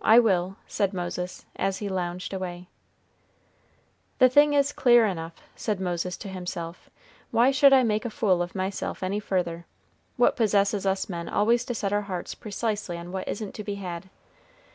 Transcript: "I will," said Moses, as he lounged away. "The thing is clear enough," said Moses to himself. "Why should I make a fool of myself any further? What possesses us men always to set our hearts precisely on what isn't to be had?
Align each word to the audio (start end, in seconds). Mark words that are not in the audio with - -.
"I 0.00 0.18
will," 0.18 0.56
said 0.66 0.94
Moses, 0.94 1.44
as 1.56 1.76
he 1.76 1.88
lounged 1.90 2.32
away. 2.32 2.68
"The 4.18 4.30
thing 4.30 4.54
is 4.54 4.72
clear 4.72 5.04
enough," 5.04 5.34
said 5.54 5.78
Moses 5.78 6.16
to 6.16 6.28
himself. 6.28 6.88
"Why 7.32 7.50
should 7.50 7.74
I 7.74 7.82
make 7.82 8.06
a 8.06 8.08
fool 8.10 8.40
of 8.40 8.54
myself 8.54 9.02
any 9.02 9.20
further? 9.20 9.66
What 10.16 10.36
possesses 10.36 10.86
us 10.86 11.06
men 11.10 11.28
always 11.28 11.66
to 11.66 11.74
set 11.74 11.92
our 11.92 12.00
hearts 12.00 12.34
precisely 12.34 12.96
on 12.96 13.12
what 13.12 13.28
isn't 13.28 13.52
to 13.56 13.62
be 13.62 13.74
had? 13.74 14.08